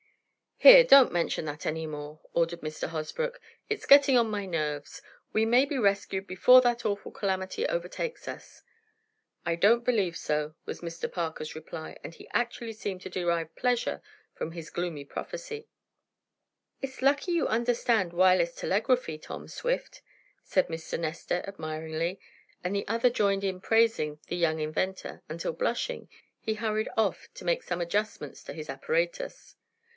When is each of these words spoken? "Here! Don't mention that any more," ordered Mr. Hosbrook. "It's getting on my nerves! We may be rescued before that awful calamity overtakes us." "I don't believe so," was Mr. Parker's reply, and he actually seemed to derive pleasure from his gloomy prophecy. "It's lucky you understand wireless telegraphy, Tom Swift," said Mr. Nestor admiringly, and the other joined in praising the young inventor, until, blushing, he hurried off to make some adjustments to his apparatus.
"Here! 0.57 0.83
Don't 0.83 1.11
mention 1.11 1.45
that 1.45 1.65
any 1.65 1.85
more," 1.87 2.21
ordered 2.33 2.61
Mr. 2.61 2.87
Hosbrook. 2.87 3.39
"It's 3.69 3.85
getting 3.87 4.15
on 4.17 4.29
my 4.29 4.45
nerves! 4.45 5.01
We 5.31 5.43
may 5.45 5.65
be 5.65 5.77
rescued 5.77 6.25
before 6.27 6.61
that 6.61 6.85
awful 6.85 7.11
calamity 7.11 7.67
overtakes 7.67 8.27
us." 8.27 8.63
"I 9.45 9.55
don't 9.55 9.83
believe 9.85 10.17
so," 10.17 10.55
was 10.65 10.81
Mr. 10.81 11.11
Parker's 11.11 11.55
reply, 11.55 11.97
and 12.03 12.13
he 12.15 12.27
actually 12.31 12.73
seemed 12.73 13.01
to 13.01 13.09
derive 13.11 13.55
pleasure 13.55 14.01
from 14.33 14.51
his 14.51 14.69
gloomy 14.71 15.03
prophecy. 15.05 15.67
"It's 16.81 17.03
lucky 17.03 17.33
you 17.33 17.47
understand 17.47 18.11
wireless 18.13 18.53
telegraphy, 18.55 19.17
Tom 19.19 19.47
Swift," 19.47 20.01
said 20.43 20.67
Mr. 20.67 20.99
Nestor 20.99 21.43
admiringly, 21.47 22.19
and 22.63 22.75
the 22.75 22.87
other 22.87 23.09
joined 23.11 23.43
in 23.43 23.61
praising 23.61 24.19
the 24.27 24.35
young 24.37 24.59
inventor, 24.59 25.21
until, 25.29 25.53
blushing, 25.53 26.07
he 26.39 26.55
hurried 26.55 26.89
off 26.97 27.27
to 27.35 27.45
make 27.45 27.61
some 27.63 27.81
adjustments 27.81 28.43
to 28.43 28.53
his 28.53 28.67
apparatus. 28.69 29.55